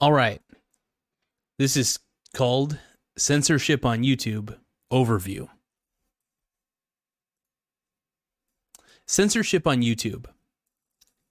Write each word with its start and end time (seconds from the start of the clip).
All 0.00 0.12
right. 0.12 0.40
This 1.58 1.76
is 1.76 1.98
called 2.32 2.78
Censorship 3.16 3.84
on 3.84 4.04
YouTube 4.04 4.56
Overview. 4.92 5.48
Censorship 9.08 9.66
on 9.66 9.82
YouTube 9.82 10.26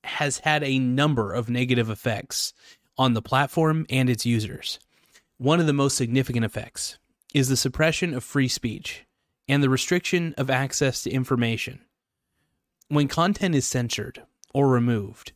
has 0.04 0.40
had 0.40 0.66
a 0.66 0.80
number 0.80 1.32
of 1.32 1.50
negative 1.50 1.90
effects 1.90 2.52
on 2.98 3.14
the 3.14 3.22
platform 3.22 3.86
and 3.90 4.10
its 4.10 4.26
users. 4.26 4.80
One 5.38 5.62
of 5.62 5.68
the 5.68 5.72
most 5.72 5.96
significant 5.96 6.44
effects 6.44 6.98
is 7.34 7.48
the 7.48 7.56
suppression 7.56 8.14
of 8.14 8.24
free 8.24 8.50
speech 8.50 9.06
and 9.48 9.64
the 9.64 9.70
restriction 9.70 10.34
of 10.38 10.50
access 10.50 11.04
to 11.04 11.10
information. 11.10 11.80
When 12.90 13.08
content 13.08 13.56
is 13.56 13.66
censored 13.66 14.24
or 14.54 14.68
removed 14.68 15.32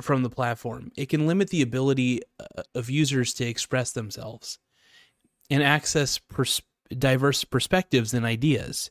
from 0.00 0.22
the 0.22 0.30
platform, 0.30 0.92
it 0.96 1.08
can 1.08 1.26
limit 1.26 1.50
the 1.50 1.62
ability 1.62 2.22
uh, 2.38 2.62
of 2.74 2.90
users 2.90 3.34
to 3.34 3.44
express 3.44 3.92
themselves 3.92 4.58
and 5.50 5.62
access 5.62 6.18
pers- 6.18 6.62
diverse 6.98 7.44
perspectives 7.44 8.14
and 8.14 8.24
ideas. 8.24 8.90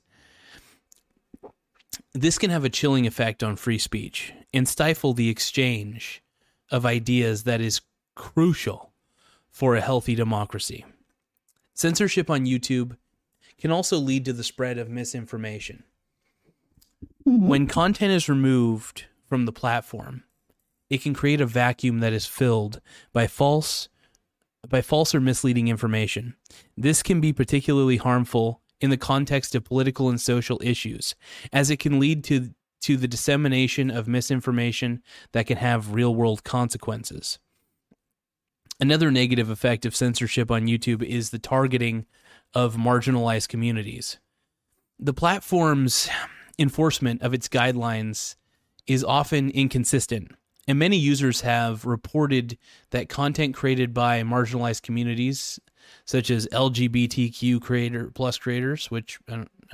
This 2.14 2.38
can 2.38 2.50
have 2.50 2.66
a 2.66 2.70
chilling 2.70 3.08
effect 3.08 3.44
on 3.44 3.56
free 3.56 3.78
speech 3.78 4.34
and 4.54 4.68
stifle 4.68 5.14
the 5.14 5.30
exchange 5.30 6.22
of 6.70 6.86
ideas 6.86 7.44
that 7.44 7.62
is 7.62 7.82
crucial 8.16 8.92
for 9.50 9.76
a 9.76 9.82
healthy 9.82 10.16
democracy. 10.16 10.86
Censorship 11.74 12.30
on 12.30 12.46
YouTube 12.46 12.98
can 13.58 13.72
also 13.72 13.98
lead 13.98 14.26
to 14.26 14.34
the 14.34 14.44
spread 14.44 14.78
of 14.78 14.90
misinformation. 14.90 15.84
When 17.24 17.68
content 17.68 18.12
is 18.12 18.28
removed 18.28 19.06
from 19.28 19.46
the 19.46 19.52
platform, 19.52 20.24
it 20.92 21.02
can 21.02 21.14
create 21.14 21.40
a 21.40 21.46
vacuum 21.46 22.02
that 22.02 22.14
is 22.14 22.28
filled 22.28 22.82
by 23.14 23.26
false 23.26 23.88
by 24.70 24.82
false 24.82 25.16
or 25.16 25.20
misleading 25.20 25.70
information. 25.70 26.36
This 26.78 27.02
can 27.02 27.20
be 27.20 27.34
particularly 27.34 27.98
harmful 27.98 28.62
in 28.80 28.92
the 28.92 28.98
context 28.98 29.56
of 29.56 29.64
political 29.64 30.08
and 30.08 30.22
social 30.22 30.62
issues, 30.64 31.16
as 31.52 31.72
it 31.72 31.80
can 31.80 32.00
lead 32.00 32.24
to 32.26 32.52
to 32.82 32.98
the 32.98 33.08
dissemination 33.08 33.90
of 33.90 34.08
misinformation 34.08 35.02
that 35.32 35.48
can 35.48 35.58
have 35.58 35.94
real-world 35.94 36.44
consequences. 36.44 37.40
Another 38.80 39.12
negative 39.12 39.52
effect 39.52 39.86
of 39.86 39.96
censorship 39.96 40.50
on 40.50 40.66
YouTube 40.66 41.04
is 41.04 41.30
the 41.30 41.40
targeting 41.40 42.08
of 42.56 42.76
marginalized 42.76 43.48
communities. 43.50 44.18
The 45.00 45.14
platform's 45.14 46.10
enforcement 46.58 47.22
of 47.22 47.36
its 47.36 47.48
guidelines 47.48 48.36
is 48.88 49.04
often 49.04 49.52
inconsistent, 49.52 50.32
and 50.68 50.78
many 50.78 50.98
users 50.98 51.42
have 51.42 51.86
reported 51.86 52.58
that 52.92 53.10
content 53.10 53.56
created 53.56 53.94
by 53.94 54.22
marginalized 54.22 54.84
communities, 54.84 55.60
such 56.06 56.30
as 56.30 56.48
LGBTQ 56.48 57.62
creator 57.62 58.12
plus 58.14 58.38
creators, 58.38 58.92
which 58.92 59.20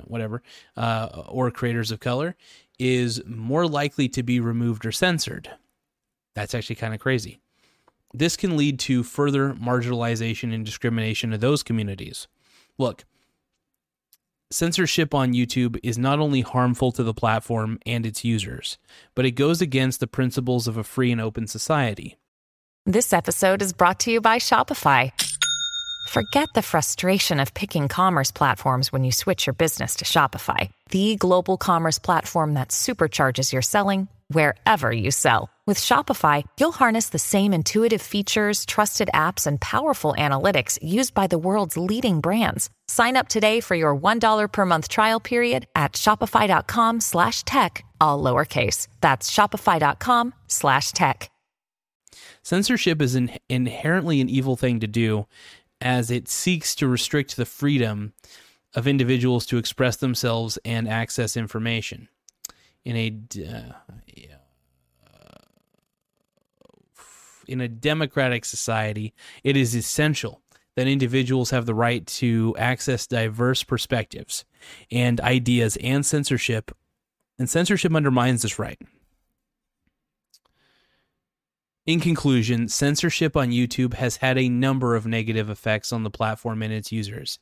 whatever, 0.06 0.42
uh, 0.76 1.24
or 1.28 1.52
creators 1.52 1.92
of 1.92 2.00
color, 2.00 2.36
is 2.80 3.22
more 3.26 3.68
likely 3.68 4.08
to 4.10 4.24
be 4.24 4.40
removed 4.40 4.86
or 4.86 4.92
censored. 4.92 5.50
That's 6.36 6.54
actually 6.54 6.76
kind 6.76 6.94
of 6.94 7.00
crazy. 7.00 7.40
This 8.14 8.38
can 8.38 8.56
lead 8.56 8.80
to 8.82 9.04
further 9.04 9.54
marginalization 9.54 10.54
and 10.54 10.66
discrimination 10.66 11.34
of 11.34 11.42
those 11.42 11.64
communities. 11.64 12.28
Look, 12.78 13.06
censorship 14.52 15.14
on 15.14 15.34
YouTube 15.34 15.78
is 15.84 15.98
not 15.98 16.20
only 16.20 16.42
harmful 16.42 16.92
to 16.94 17.04
the 17.04 17.14
platform 17.14 17.80
and 17.86 18.06
its 18.06 18.24
users, 18.24 18.78
but 19.16 19.26
it 19.26 19.32
goes 19.32 19.62
against 19.62 20.00
the 20.00 20.08
principles 20.08 20.68
of 20.68 20.78
a 20.78 20.84
free 20.84 21.12
and 21.12 21.22
open 21.22 21.48
society. 21.48 22.18
This 22.86 23.12
episode 23.12 23.62
is 23.62 23.74
brought 23.74 24.00
to 24.02 24.12
you 24.12 24.22
by 24.22 24.38
Shopify. 24.38 25.12
Forget 26.08 26.48
the 26.54 26.62
frustration 26.62 27.42
of 27.42 27.54
picking 27.54 27.90
commerce 27.90 28.32
platforms 28.32 28.94
when 28.94 29.04
you 29.04 29.12
switch 29.12 29.46
your 29.46 29.54
business 29.54 29.96
to 29.96 30.06
Shopify, 30.06 30.72
the 30.90 31.18
global 31.18 31.58
commerce 31.58 32.00
platform 32.00 32.54
that 32.54 32.70
supercharges 32.70 33.52
your 33.52 33.62
selling 33.62 34.08
wherever 34.30 34.90
you 34.90 35.12
sell. 35.12 35.50
With 35.66 35.78
Shopify, 35.78 36.46
you'll 36.58 36.72
harness 36.72 37.10
the 37.10 37.20
same 37.20 37.54
intuitive 37.54 38.02
features, 38.02 38.66
trusted 38.66 39.10
apps, 39.14 39.46
and 39.46 39.60
powerful 39.60 40.16
analytics 40.18 40.80
used 40.82 41.14
by 41.14 41.28
the 41.28 41.38
world's 41.38 41.76
leading 41.76 42.22
brands. 42.22 42.70
Sign 42.88 43.18
up 43.18 43.28
today 43.28 43.60
for 43.60 43.76
your 43.76 43.94
$1 43.94 44.48
per 44.50 44.66
month 44.66 44.88
trial 44.88 45.20
period 45.20 45.66
at 45.76 45.92
shopify.com 45.94 47.02
slash 47.02 47.44
tech, 47.44 47.84
all 48.00 48.24
lowercase. 48.24 48.88
That's 49.02 49.30
shopify.com 49.30 50.34
slash 50.48 50.94
tech. 50.94 51.30
Censorship 52.44 53.02
is 53.02 53.14
in- 53.14 53.38
inherently 53.50 54.22
an 54.22 54.30
evil 54.30 54.56
thing 54.56 54.80
to 54.80 54.88
do 54.88 55.26
as 55.82 56.12
it 56.12 56.28
seeks 56.28 56.76
to 56.76 56.88
restrict 56.88 57.36
the 57.36 57.46
freedom 57.46 58.14
of 58.76 58.88
individuals 58.88 59.46
to 59.48 59.58
express 59.58 59.98
themselves 59.98 60.58
and 60.66 60.88
access 60.88 61.38
information. 61.38 62.08
In 62.86 62.96
a 62.96 63.18
uh, 63.44 63.74
in 67.48 67.62
a 67.62 67.68
democratic 67.68 68.44
society, 68.46 69.14
it 69.44 69.56
is 69.56 69.74
essential 69.74 70.42
that 70.76 70.88
individuals 70.88 71.50
have 71.50 71.66
the 71.66 71.74
right 71.74 72.06
to 72.06 72.56
access 72.58 73.08
diverse 73.08 73.64
perspectives 73.64 74.46
and 74.92 75.20
ideas 75.22 75.78
and 75.82 76.06
censorship 76.06 76.72
and 77.40 77.50
censorship 77.50 77.96
undermines 77.96 78.42
this 78.42 78.60
right. 78.60 78.80
In 81.88 82.02
conclusion, 82.02 82.68
censorship 82.68 83.38
on 83.38 83.52
YouTube 83.52 83.94
has 83.94 84.18
had 84.18 84.38
a 84.38 84.50
number 84.50 84.98
of 84.98 85.06
negative 85.06 85.50
effects 85.50 85.94
on 85.94 86.04
the 86.04 86.12
platform 86.12 86.62
and 86.62 86.74
its 86.74 86.92
users. 86.92 87.40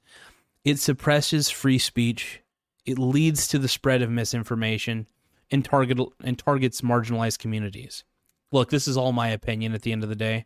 It 0.63 0.77
suppresses 0.77 1.49
free 1.49 1.79
speech, 1.79 2.41
it 2.85 2.99
leads 2.99 3.47
to 3.47 3.57
the 3.57 3.67
spread 3.67 4.03
of 4.03 4.11
misinformation, 4.11 5.07
and 5.49 5.65
target 5.65 5.97
and 6.23 6.37
targets 6.37 6.81
marginalized 6.81 7.39
communities. 7.39 8.03
Look, 8.51 8.69
this 8.69 8.87
is 8.87 8.97
all 8.97 9.11
my 9.11 9.29
opinion 9.29 9.73
at 9.73 9.81
the 9.81 9.91
end 9.91 10.03
of 10.03 10.09
the 10.09 10.15
day. 10.15 10.45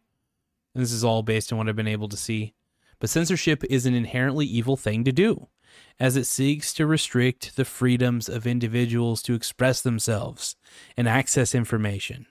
And 0.73 0.81
this 0.81 0.93
is 0.93 1.03
all 1.03 1.21
based 1.21 1.51
on 1.51 1.57
what 1.57 1.67
I've 1.67 1.75
been 1.75 1.85
able 1.85 2.07
to 2.07 2.15
see. 2.15 2.53
But 2.99 3.09
censorship 3.09 3.65
is 3.65 3.85
an 3.85 3.95
inherently 3.95 4.45
evil 4.45 4.77
thing 4.77 5.03
to 5.03 5.11
do, 5.11 5.49
as 5.99 6.15
it 6.15 6.25
seeks 6.25 6.73
to 6.75 6.87
restrict 6.87 7.57
the 7.57 7.65
freedoms 7.65 8.29
of 8.29 8.47
individuals 8.47 9.21
to 9.23 9.33
express 9.33 9.81
themselves 9.81 10.55
and 10.95 11.09
access 11.09 11.53
information. 11.53 12.27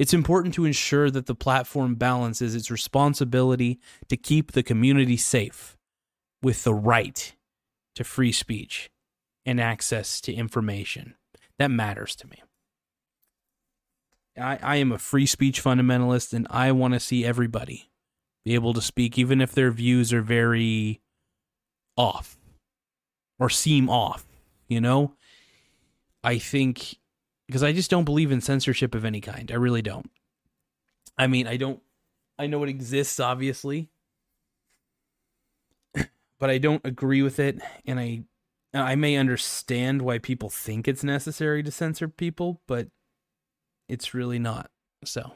It's 0.00 0.14
important 0.14 0.54
to 0.54 0.64
ensure 0.64 1.10
that 1.10 1.26
the 1.26 1.34
platform 1.34 1.94
balances 1.94 2.54
its 2.54 2.70
responsibility 2.70 3.78
to 4.08 4.16
keep 4.16 4.52
the 4.52 4.62
community 4.62 5.18
safe 5.18 5.76
with 6.42 6.64
the 6.64 6.72
right 6.72 7.36
to 7.96 8.02
free 8.02 8.32
speech 8.32 8.90
and 9.44 9.60
access 9.60 10.22
to 10.22 10.32
information. 10.32 11.16
That 11.58 11.70
matters 11.70 12.16
to 12.16 12.26
me. 12.28 12.42
I, 14.40 14.58
I 14.62 14.76
am 14.76 14.90
a 14.90 14.96
free 14.96 15.26
speech 15.26 15.62
fundamentalist 15.62 16.32
and 16.32 16.46
I 16.48 16.72
want 16.72 16.94
to 16.94 17.00
see 17.00 17.26
everybody 17.26 17.90
be 18.42 18.54
able 18.54 18.72
to 18.72 18.80
speak, 18.80 19.18
even 19.18 19.42
if 19.42 19.52
their 19.52 19.70
views 19.70 20.14
are 20.14 20.22
very 20.22 21.02
off 21.98 22.38
or 23.38 23.50
seem 23.50 23.90
off, 23.90 24.24
you 24.66 24.80
know? 24.80 25.12
I 26.24 26.38
think 26.38 26.96
because 27.50 27.64
I 27.64 27.72
just 27.72 27.90
don't 27.90 28.04
believe 28.04 28.30
in 28.30 28.40
censorship 28.40 28.94
of 28.94 29.04
any 29.04 29.20
kind. 29.20 29.50
I 29.50 29.56
really 29.56 29.82
don't. 29.82 30.08
I 31.18 31.26
mean, 31.26 31.48
I 31.48 31.56
don't 31.56 31.82
I 32.38 32.46
know 32.46 32.62
it 32.62 32.68
exists 32.68 33.18
obviously, 33.18 33.88
but 36.38 36.48
I 36.48 36.58
don't 36.58 36.80
agree 36.84 37.22
with 37.22 37.40
it 37.40 37.60
and 37.84 37.98
I 37.98 38.22
I 38.72 38.94
may 38.94 39.16
understand 39.16 40.02
why 40.02 40.18
people 40.18 40.48
think 40.48 40.86
it's 40.86 41.02
necessary 41.02 41.64
to 41.64 41.72
censor 41.72 42.06
people, 42.06 42.60
but 42.68 42.86
it's 43.88 44.14
really 44.14 44.38
not. 44.38 44.70
So 45.04 45.32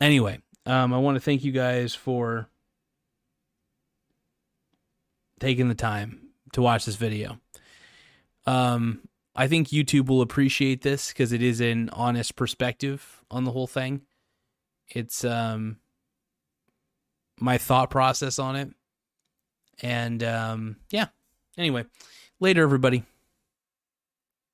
anyway, 0.00 0.40
um, 0.66 0.92
I 0.92 0.98
want 0.98 1.14
to 1.14 1.20
thank 1.20 1.44
you 1.44 1.52
guys 1.52 1.94
for 1.94 2.48
taking 5.38 5.68
the 5.68 5.76
time 5.76 6.30
to 6.52 6.62
watch 6.62 6.84
this 6.84 6.96
video. 6.96 7.38
Um, 8.46 9.00
I 9.36 9.48
think 9.48 9.68
YouTube 9.68 10.08
will 10.08 10.22
appreciate 10.22 10.82
this 10.82 11.08
because 11.08 11.32
it 11.32 11.42
is 11.42 11.60
an 11.60 11.90
honest 11.92 12.36
perspective 12.36 13.22
on 13.30 13.44
the 13.44 13.50
whole 13.50 13.66
thing. 13.66 14.02
It's 14.88 15.24
um 15.24 15.78
my 17.40 17.58
thought 17.58 17.90
process 17.90 18.38
on 18.38 18.56
it. 18.56 18.70
And 19.82 20.22
um 20.22 20.76
yeah. 20.90 21.08
Anyway, 21.56 21.84
later 22.38 22.62
everybody. 22.62 23.04